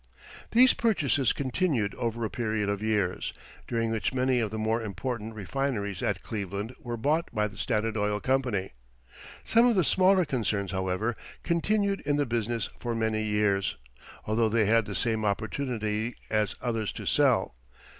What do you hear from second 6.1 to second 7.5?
Cleveland were bought by